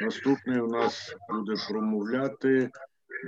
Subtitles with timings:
[0.00, 2.70] Наступний у нас буде промовляти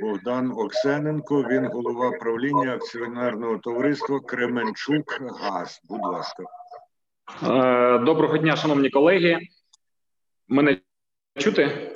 [0.00, 1.42] Богдан Оксененко.
[1.42, 5.80] Він голова правління акціонерного товариства Кременчук ГАЗ.
[5.84, 6.42] Будь ласка.
[7.42, 9.38] Е, доброго дня, шановні колеги.
[10.48, 10.78] Мене
[11.38, 11.92] чути?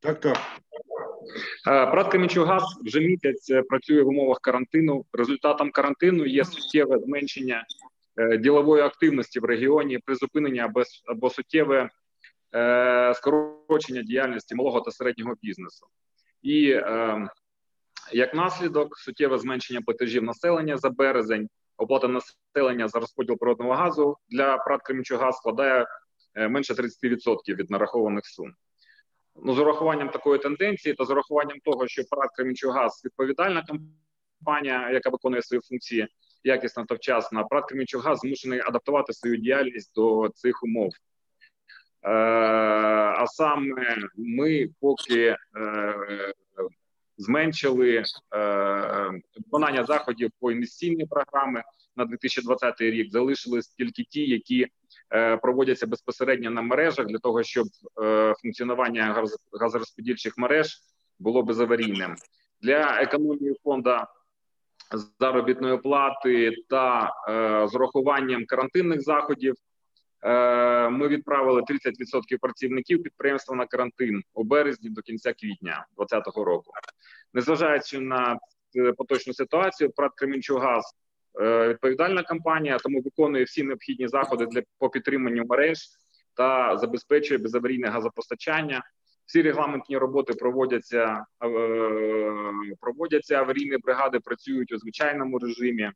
[0.00, 0.38] Так, так.
[1.64, 5.04] Прат Кременчугаз вже місяць е, працює в умовах карантину.
[5.12, 7.64] Результатом карантину є суттєве зменшення
[8.16, 11.90] е, ділової активності в регіоні, призупинення або, або суттєве
[12.54, 15.86] е, скорочення діяльності малого та середнього бізнесу.
[16.42, 17.28] І е,
[18.12, 24.58] як наслідок, суттєве зменшення платежів населення за березень, оплата населення за розподіл природного газу для
[24.58, 25.86] ПРАТ Кременчугаз складає
[26.34, 28.52] менше 30% від нарахованих сум.
[29.42, 33.64] Ну, з урахуванням такої тенденції та з урахуванням того, що ПРАТ Кремінчугаз відповідальна
[34.38, 36.08] компанія, яка виконує свої функції
[36.44, 40.90] якісно та вчасно, ПРАТ Кремінчугаз змушений адаптувати свою діяльність до цих умов.
[42.02, 45.36] Е, А саме ми поки е,
[47.16, 48.04] зменшили е,
[49.36, 51.62] виконання заходів по інвестиційній програми
[51.96, 54.66] на 2020 рік, залишились тільки ті, які
[55.42, 57.66] проводяться безпосередньо на мережах для того, щоб
[58.42, 59.24] функціонування
[59.60, 60.78] газорозподільчих мереж
[61.18, 62.14] було безаварійним
[62.62, 63.96] для економії фонду
[65.20, 67.12] заробітної плати та
[67.72, 69.54] з урахуванням карантинних заходів.
[70.90, 76.72] Ми відправили 30% працівників підприємства на карантин у березні до кінця квітня 2020 року,
[77.34, 78.38] незважаючи на
[78.96, 80.94] поточну ситуацію, ПРАТ Кременчугаз
[81.40, 85.78] Е, відповідальна компанія, тому виконує всі необхідні заходи для по підтриманню мереж
[86.34, 88.82] та забезпечує безаварійне газопостачання.
[89.26, 91.48] Всі регламентні роботи проводяться е,
[92.80, 95.92] проводяться аварійні бригади, працюють у звичайному режимі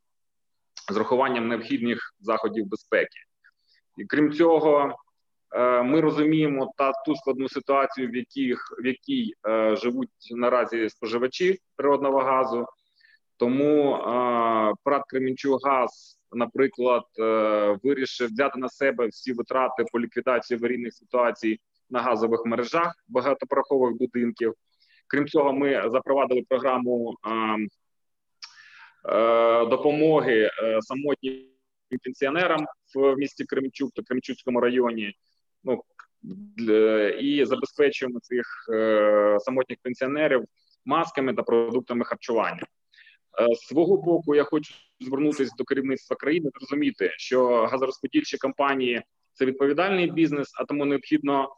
[0.91, 3.19] з рахуванням необхідних заходів безпеки.
[3.97, 4.95] І крім цього,
[5.55, 9.33] е, ми розуміємо та ту складну ситуацію, в яких в якій
[9.73, 12.65] живуть наразі споживачі природного газу.
[13.37, 13.97] Тому
[14.83, 21.59] ПРАТ Кременчугаз, наприклад, е, вирішив взяти на себе всі витрати по ліквідації аварійних ситуацій
[21.89, 24.53] на газових мережах багатопрохових будинків.
[25.07, 27.15] Крім цього, ми запровадили програму
[29.05, 30.79] е, допомоги е,
[31.93, 32.65] самотнім пенсіонерам
[32.95, 35.13] в місті Кремчук та Кремчуцькому районі.
[35.63, 35.83] Ну
[37.19, 38.45] і забезпечуємо цих
[39.39, 40.45] самотніх пенсіонерів
[40.85, 42.63] масками та продуктами харчування.
[43.41, 49.01] Е, свого боку, я хочу звернутися до керівництва країни, зрозуміти, що газорозподільчі компанії
[49.33, 51.55] це відповідальний бізнес, а тому необхідно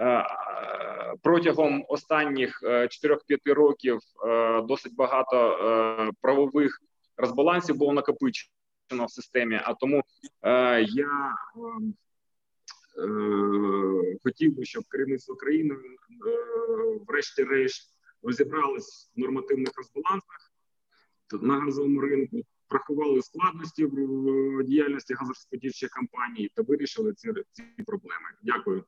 [0.00, 0.24] е,
[1.22, 3.18] протягом останніх 4-5
[3.48, 3.98] е, років
[4.64, 6.80] досить багато правових
[7.16, 8.59] розбалансів було накопичено
[8.90, 9.60] в системі.
[9.64, 10.02] А тому
[10.80, 11.34] я
[14.22, 15.76] хотів би, щоб керівництво країни,
[17.06, 20.52] врешті-решт, розібралось в нормативних розбалансах
[21.40, 28.28] на газовому ринку, врахували складності в діяльності газорозподільчих компаній та вирішили ці, ці проблеми.
[28.42, 28.84] Дякую.